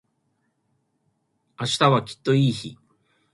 [1.59, 2.75] 明日はきっといい日